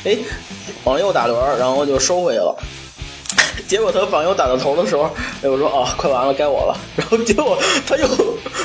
[0.04, 0.14] 哎，
[0.84, 2.54] 往右打轮，然后就收回去了。
[3.66, 5.10] 结果他往右打到头的时候，
[5.42, 6.76] 哎，我说啊，快完了，该我了。
[6.96, 8.06] 然后结果他又，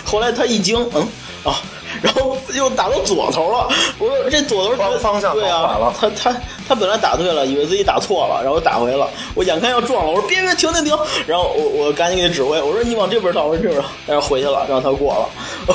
[0.06, 1.02] 后来他一惊，嗯
[1.44, 1.60] 啊，
[2.02, 3.68] 然后又打到左头了。
[4.00, 6.34] 我说这左头方方向对啊，他他
[6.70, 9.10] 他本来打对了，以为自己打错了，然后打回了。
[9.36, 10.98] 我眼看要撞了，我说别别停停停，
[11.28, 15.30] 然后我我赶紧给他指挥，我说你往这边倒，我说这边倒，但是回去了，让他过了。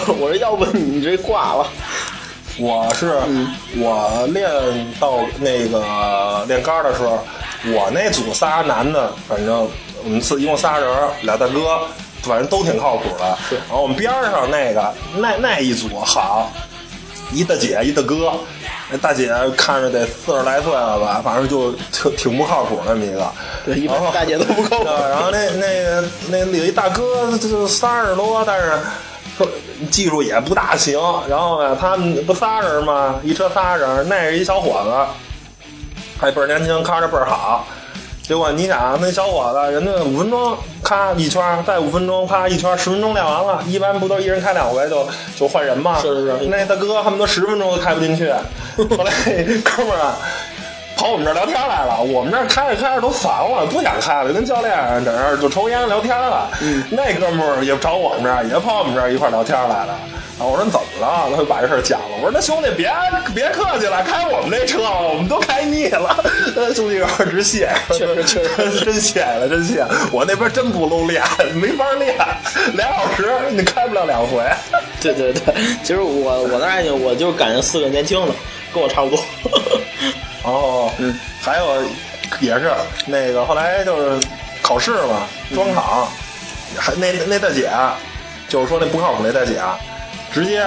[0.18, 1.66] 我说要不你这挂了。
[2.58, 3.12] 我是、
[3.76, 4.50] 我练
[4.98, 7.24] 到那个练杆的时候，
[7.72, 9.68] 我那组仨男的，反正
[10.02, 10.88] 我们四一共仨人，
[11.22, 11.80] 俩大哥，
[12.22, 13.24] 反正都挺靠谱的。
[13.50, 16.50] 然后我们边上那个那那一组好，
[17.32, 18.32] 一大姐一大哥，
[18.90, 23.24] 那大姐看着得四十来岁了吧，反正就挺挺不靠谱那么一个。
[23.64, 24.84] 对，一般然后大姐都不靠谱。
[24.84, 28.78] 然后那那个那有一大哥，就三十多，但是说
[29.90, 30.98] 技术也不大行。
[31.28, 33.16] 然后呢，他们不仨人吗？
[33.22, 35.70] 一车仨人，那是一小伙子，
[36.20, 37.66] 还倍儿年轻，开着倍儿好。
[38.22, 43.62] 结果你想，那小伙子，人家五分钟咔一圈，再五分钟咔一圈，十分钟练完了。
[43.66, 45.98] 一般不都一人开两回就就换人吗？
[46.02, 48.30] 是是是那大哥恨不得十分钟都开不进去。
[48.76, 49.12] 后来
[49.64, 50.16] 哥们儿啊。
[50.98, 56.50] 跑我们这儿聊天来了，我们这儿开着开着都烦了，不想开了，就跟教练在那儿就抽烟聊天了。
[56.90, 59.94] 那哥们儿也找我们这儿，也跑我们这儿一块儿聊天来了。
[60.38, 61.30] 啊，我说你怎么了？
[61.30, 62.16] 他就把这事儿讲了。
[62.16, 62.92] 我说那兄弟别
[63.32, 66.16] 别客气了，开我们这车了，我们都开腻了。
[66.56, 69.84] 那兄弟有点直谢，确实确实 真谢了，真谢。
[70.10, 71.22] 我那边真不露脸，
[71.54, 72.16] 没法练，
[72.74, 74.42] 俩小时你开不了两回。
[75.00, 78.34] 对对对，其实我我那爱情，我就感觉四个年轻的，
[78.74, 79.18] 跟我差不多。
[80.42, 81.82] 然后，嗯，还有
[82.40, 82.72] 也是
[83.06, 84.26] 那个后来就是
[84.62, 85.22] 考试嘛，
[85.54, 86.08] 装场，
[86.78, 87.70] 还那那大姐，
[88.48, 89.60] 就是说那不靠谱那大姐，
[90.32, 90.66] 直接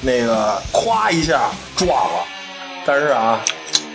[0.00, 2.24] 那个夸一下撞了，
[2.84, 3.40] 但是啊，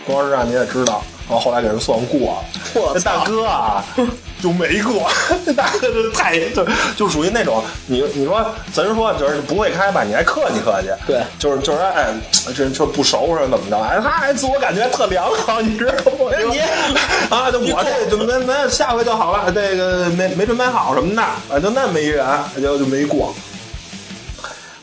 [0.06, 2.38] 光是让你也知道，然后后来给人算过了，
[2.82, 3.84] 我那大哥啊
[4.42, 5.10] 就没过，
[5.46, 6.66] 那大哥就太就
[6.96, 12.14] 就属于那种你你说咱说就是不会开吧，你还客气客气，对就是就是哎，
[12.56, 13.78] 这这不熟是怎么着？
[13.80, 16.32] 哎，他还自我感觉特良好，你知道吗？
[16.52, 16.60] 你
[17.36, 22.26] 啊，就我这就没没下回就好了，这个没没准备好什么的，啊，就那么一人，
[22.62, 23.34] 就就没过。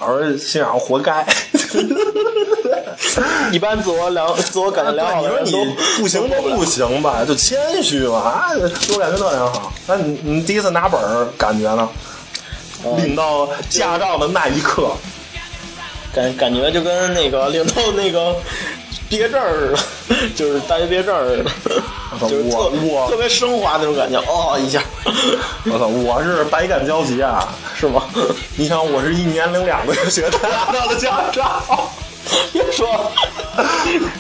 [0.01, 1.25] 我说心想活该。
[3.53, 8.51] 一般自我良自我感觉良好你说你的人都不行都不行吧，就谦虚嘛啊，
[8.93, 9.73] 我感觉特良好。
[9.87, 11.89] 那你你第一次拿本儿感觉呢？
[12.99, 14.91] 领到驾照的那一刻，
[16.15, 18.37] 感感觉就跟那个领到那个
[19.09, 19.73] 毕业证似
[20.13, 21.51] 的，就是大学毕业证似的，
[22.29, 24.83] 就是特我我特别升华那种感觉，哦一下，
[25.65, 27.55] 我操，我是百感交集啊！
[27.75, 28.03] 是吗？
[28.57, 31.91] 你想，我是一年领两个月学才拿到的驾照。
[32.53, 33.11] 别 说了，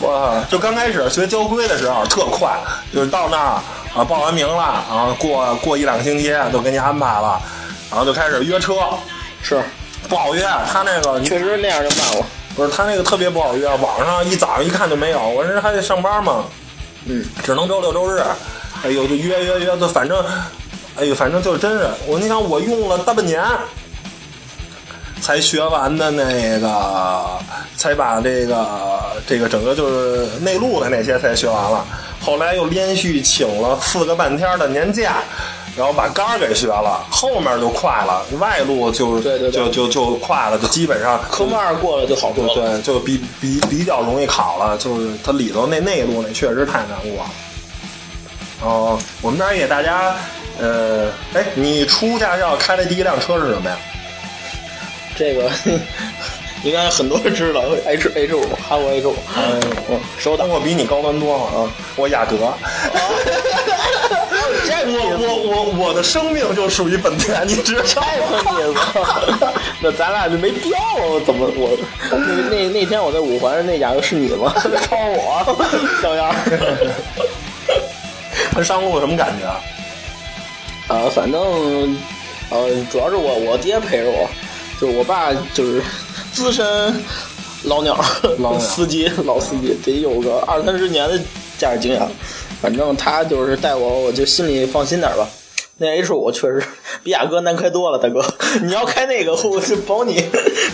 [0.03, 0.45] 哇！
[0.51, 2.59] 就刚开始学交规的时候特快，
[2.93, 3.61] 就是到那儿
[3.95, 7.41] 啊，报完名了，然后过过一两个星期都给你安排了，
[7.91, 8.75] 然后就开始约车，
[9.43, 9.63] 是，
[10.09, 10.45] 不好约。
[10.71, 12.27] 他那个确实那样就慢了。
[12.57, 16.45] 不是他那个特别不好约，网上一早上一看就没有，我这还得上班嘛，
[17.07, 18.23] 嗯，只能周六周日。
[18.85, 20.25] 哎呦，就约约约，就反正，
[20.97, 23.43] 哎呦，反正就真是我，你想我用了大半年。
[25.21, 27.39] 才学完的那个，
[27.77, 31.85] 才把这个这个整个就是内陆的那些才学完了。
[32.21, 35.17] 后来又连续请了四个半天的年假，
[35.77, 38.25] 然后把杆儿给学了，后面就快了。
[38.39, 42.55] 外路就对对对就就就快了，就基本上科目二过了就好多了。
[42.55, 44.77] 对，就比比比较容易考了。
[44.79, 47.31] 就是它里头那内陆那确实太难过了。
[48.62, 50.15] 然后我们这儿也给大家，
[50.59, 53.77] 呃，哎，你出驾校开的第一辆车是什么呀？
[55.17, 55.51] 这个
[56.65, 59.61] 应该很多人知道，H H 五，哈弗 H 五，嗯，
[59.91, 60.49] 嗯，手挡。
[60.49, 61.71] 我比你高端多了啊！
[61.95, 62.37] 我雅阁，
[64.65, 68.25] 这我我我我的生命就属于本田，你知道太有
[68.73, 71.77] 意思了， 那咱俩就没掉了，怎么我
[72.11, 72.17] 那
[72.49, 74.55] 那那天我在五环那雅阁是你吗？
[74.89, 75.45] 抄我，
[76.01, 76.35] 小样儿。
[78.53, 79.61] 它上路什么感觉啊？
[80.89, 81.43] 呃，反正
[82.49, 84.29] 呃，主要是我我爹陪着我，
[84.81, 85.83] 就我爸就是
[86.33, 86.64] 资深
[87.64, 87.99] 老鸟
[88.39, 91.18] 老鸟司机，老司机得有个二三十年的
[91.59, 92.01] 驾驶经验。
[92.61, 95.29] 反正他就是带我，我就心里放心点儿吧。
[95.77, 96.62] 那 H 五确实
[97.03, 98.25] 比雅阁难开多了，大哥，
[98.62, 100.25] 你要开那个，我就保你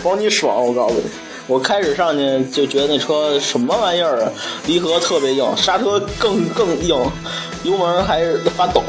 [0.03, 1.03] 保你爽，我告诉你。
[1.47, 4.31] 我开始上去就觉得那车什么玩意儿啊，
[4.67, 6.97] 离合特别硬，刹车更更硬，
[7.65, 8.83] 油门还是发抖，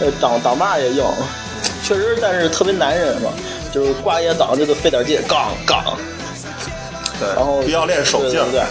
[0.00, 1.04] 呃挡挡把也硬，
[1.82, 3.30] 确实，但是特别男人嘛，
[3.72, 5.96] 就是挂一档就得费点劲，杠杠，
[7.18, 8.62] 对，然后比较练手劲对，对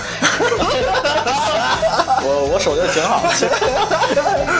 [2.24, 3.24] 我我手劲挺好，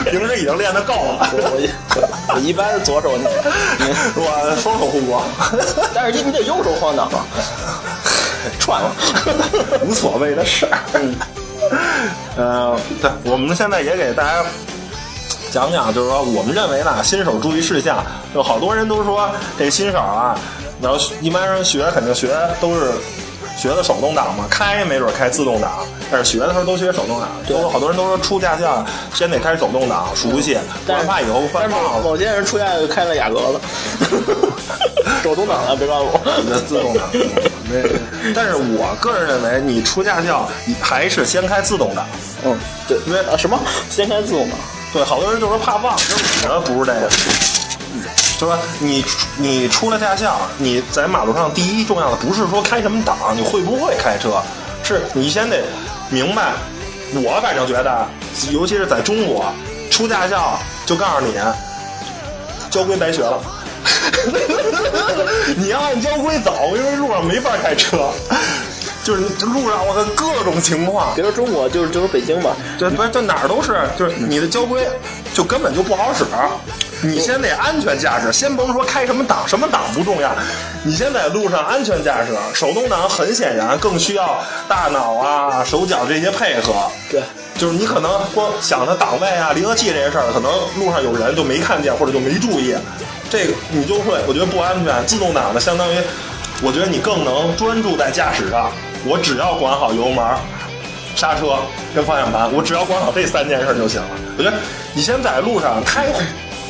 [0.10, 1.30] 平时已经练的够了。
[1.32, 3.24] 我我一般左手你，
[4.16, 5.22] 我双手护国，
[5.94, 7.24] 但是你你得右手换挡啊，
[8.58, 8.90] 串了。
[9.86, 10.78] 无所谓的事儿。
[10.94, 11.14] 嗯，
[12.36, 14.44] 呃，对，我们现在也给大家
[15.52, 18.02] 讲讲，就是说我们认为呢，新手注意事项。
[18.34, 19.28] 就好多人都说
[19.58, 20.34] 这新手啊，
[20.80, 22.90] 然后一般人学肯定学都是
[23.58, 27.28] 学的手动挡嘛，开没准开自动挡，但是学的时候都学手动挡。
[27.46, 28.82] 对都好多人都说出驾校
[29.12, 32.08] 先得开手动挡，熟悉，不但是然怕以后但是犯帽子。
[32.08, 33.60] 某些人出驾就开了雅阁了，
[35.22, 36.20] 手动挡的，别告诉我。
[36.48, 37.04] 那自动挡，
[37.68, 40.48] 那但是我个人认为，你出驾校
[40.80, 42.06] 还是先开自动挡。
[42.46, 42.56] 嗯，
[42.88, 44.58] 对，因为啊什么先开自动挡，
[44.92, 46.14] 对，好多人就说怕忘，其实
[46.48, 47.08] 我不是这个，
[48.38, 49.04] 就说你
[49.38, 54.42] 你出了驾校，你在马路上第一重要的不是说开什么档，你会不会开车，
[54.84, 55.62] 是你先得
[56.10, 56.52] 明白。
[57.14, 58.06] 我反正觉得，
[58.50, 59.46] 尤其是在中国，
[59.90, 61.34] 出驾校就告诉你，
[62.70, 63.40] 交规白学了。
[65.56, 68.10] 你要按交规走，因为路上没法开车，
[69.04, 74.86] 就是这路上我看各种情况，别说中国，就是就是北京吧，对，不是，这哪儿都是，就是你的交规
[75.34, 76.24] 就根本就不好使。
[77.04, 80.30] 你先得安全驾驶，先甭说开什么档，什么档不重要，
[80.84, 82.32] 你先在路上安全驾驶。
[82.54, 84.38] 手动挡很显然更需要
[84.68, 86.72] 大脑啊、手脚这些配合。
[87.10, 87.20] 对，
[87.58, 92.72] 就是你可能光想着档位啊、离合器这些事儿，可能路上有人就没看见或者就没注意，
[93.28, 95.04] 这个你就会，我觉得不安全。
[95.04, 95.98] 自动挡的相当于，
[96.62, 98.70] 我觉得你更能专注在驾驶上，
[99.04, 100.24] 我只要管好油门。
[101.14, 101.58] 刹车
[101.94, 104.08] 跟方向盘，我只要管好这三件事就行了。
[104.38, 104.56] 我觉得
[104.94, 106.06] 你先在路上开，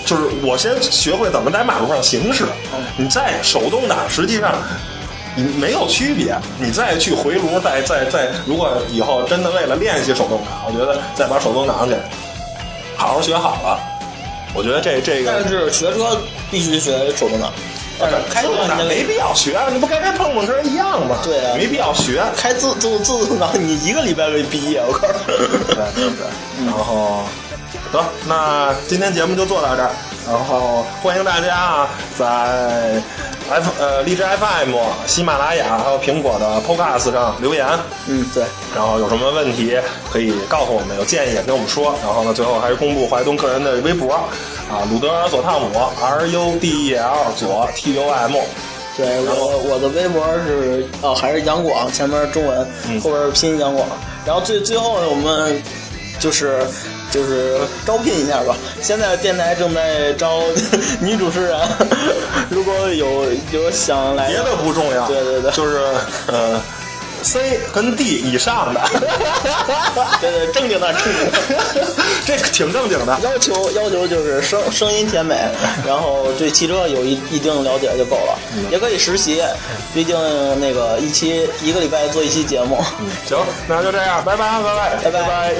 [0.05, 2.45] 就是我先学会怎么在马路上行驶。
[2.97, 4.53] 你再手动挡，实际上
[5.37, 6.37] 你没有区别。
[6.59, 11.97] 你再去回炉，再再再，如果以后真的为了练习手动挡，我觉得再把手动挡给
[12.97, 13.79] 好好学好了。
[14.55, 16.19] 我觉得这这个但是学车
[16.51, 17.49] 必须学手动挡，
[18.03, 21.17] 但是开自动挡没必要学，你不跟开碰碰车一样吗？
[21.23, 22.23] 对啊没必要学。
[22.37, 25.37] 开自自自动挡你一个礼拜可以毕业，我告诉对
[25.97, 26.03] 你。
[26.03, 27.23] 对对，然后
[27.93, 29.91] 得，那今天节目就做到这儿。
[30.25, 32.25] 然后欢迎大家啊，在
[33.51, 37.67] F 呃荔枝 FM、喜马拉雅还有苹果的 Podcast 上留言，
[38.07, 39.77] 嗯，对，然后有什么问题
[40.13, 41.93] 可以告诉我们，有建议也跟我们说。
[42.05, 44.17] 然后呢，最后还是公布怀东个人的微博
[44.73, 45.69] 啊，鲁德尔佐汤姆
[46.01, 48.33] R U D E L 佐 T U M。
[48.97, 53.87] 对我我的微博是哦，还是杨广，前面是中文，嗯后边是拼音杨广。
[54.25, 55.63] 然后最最后呢，我们
[56.19, 56.63] 就是
[57.11, 58.57] 就是招聘一下吧。
[58.81, 60.41] 现在电台正在招
[61.01, 61.59] 女主持人，
[62.49, 65.81] 如果有有想来别的不重要，对对对就是
[66.29, 66.61] 呃
[67.23, 68.81] C 跟 D 以上的，
[70.21, 71.39] 对对，正经的正经的。
[72.27, 73.19] 这挺正经的。
[73.23, 75.37] 要求要求就是声声音甜美，
[75.87, 78.39] 然后对汽车有一一定了解就够了，
[78.71, 79.43] 也可以实习，
[79.95, 80.17] 毕竟
[80.61, 82.83] 那个一期一个礼拜做一期节目。
[83.27, 85.55] 行，那就这样，拜拜，拜拜，拜拜拜